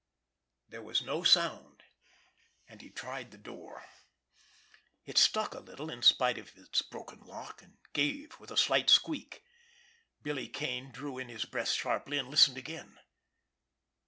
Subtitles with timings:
[0.67, 1.83] There was no sound,
[2.67, 3.85] and he tried the door.
[5.05, 8.89] It stuck a little in spite of its broken lock, and gave with a slight
[8.89, 9.43] squeak.
[10.23, 12.97] Billy Kane drew in his breath sharply, and listened again.